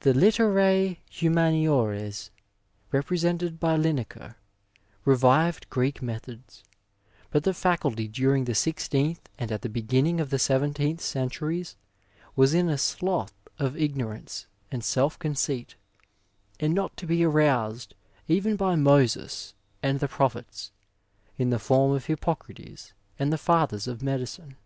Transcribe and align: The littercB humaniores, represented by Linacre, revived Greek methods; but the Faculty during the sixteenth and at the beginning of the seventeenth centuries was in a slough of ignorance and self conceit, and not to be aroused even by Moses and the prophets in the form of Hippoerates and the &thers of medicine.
The 0.00 0.12
littercB 0.12 0.96
humaniores, 1.12 2.30
represented 2.90 3.60
by 3.60 3.76
Linacre, 3.76 4.34
revived 5.04 5.70
Greek 5.70 6.02
methods; 6.02 6.64
but 7.30 7.44
the 7.44 7.54
Faculty 7.54 8.08
during 8.08 8.46
the 8.46 8.54
sixteenth 8.56 9.28
and 9.38 9.52
at 9.52 9.62
the 9.62 9.68
beginning 9.68 10.18
of 10.20 10.30
the 10.30 10.40
seventeenth 10.40 11.00
centuries 11.00 11.76
was 12.34 12.52
in 12.52 12.68
a 12.68 12.76
slough 12.76 13.32
of 13.60 13.76
ignorance 13.76 14.48
and 14.72 14.82
self 14.82 15.16
conceit, 15.20 15.76
and 16.58 16.74
not 16.74 16.96
to 16.96 17.06
be 17.06 17.22
aroused 17.22 17.94
even 18.26 18.56
by 18.56 18.74
Moses 18.74 19.54
and 19.84 20.00
the 20.00 20.08
prophets 20.08 20.72
in 21.38 21.50
the 21.50 21.60
form 21.60 21.92
of 21.92 22.06
Hippoerates 22.06 22.92
and 23.20 23.32
the 23.32 23.38
&thers 23.38 23.86
of 23.86 24.02
medicine. 24.02 24.56